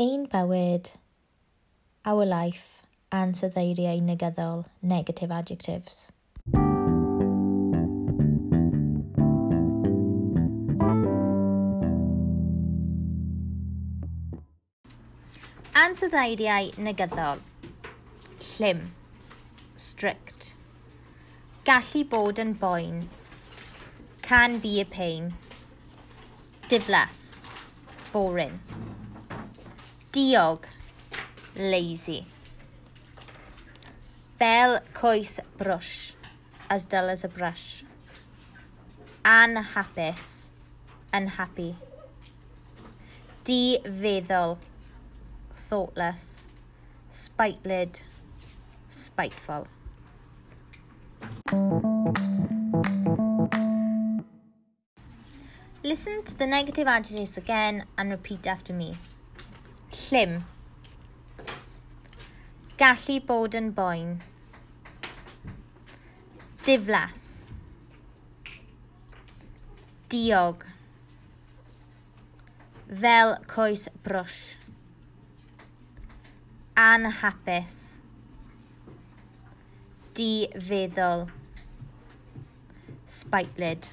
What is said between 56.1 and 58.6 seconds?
to the negative adjectives again and repeat